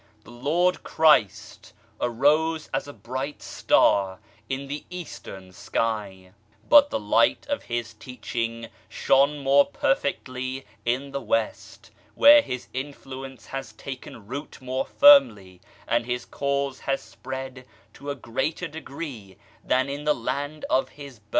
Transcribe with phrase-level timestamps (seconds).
[0.23, 4.17] The Lord Christ arose as a bright Star
[4.49, 6.31] in the Eastern sky,
[6.67, 12.67] but the Light of His Teaching shone more per fectly in the West, where His
[12.73, 18.81] influence has taken root more firmly and His Cause has spread to a greater de
[18.81, 21.27] gree than in the land of His birth.